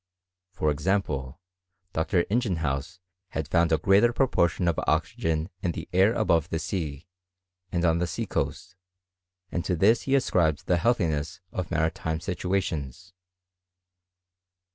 For 0.51 0.71
example. 0.71 1.39
Dr. 1.93 2.23
Ingenhousz 2.31 2.97
had 3.33 3.47
found 3.47 3.71
a 3.71 3.77
greater 3.77 4.11
proportion 4.11 4.67
of 4.67 4.79
oxygen 4.87 5.51
in 5.61 5.73
the 5.73 5.87
air 5.93 6.13
above 6.15 6.49
the 6.49 6.57
sea, 6.57 7.05
and 7.71 7.85
on 7.85 7.99
the 7.99 8.07
sea 8.07 8.25
coast; 8.25 8.75
and 9.51 9.63
to 9.63 9.75
this 9.75 10.01
he 10.09 10.15
ascribed 10.15 10.65
the 10.65 10.77
healthiness 10.77 11.39
of 11.51 11.69
maritiffie 11.69 12.23
situations. 12.23 13.13